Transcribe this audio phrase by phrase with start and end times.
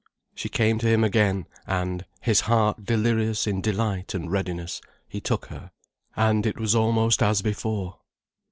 [0.33, 5.45] She came to him again, and, his heart delirious in delight and readiness, he took
[5.53, 5.69] her.
[6.15, 7.99] And it was almost as before.